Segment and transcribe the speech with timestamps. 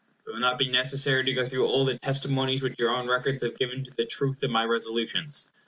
[0.25, 3.43] It will not be necessary to go through all the testimonies which your own records
[3.43, 5.47] have given to the truth of my Resolutions.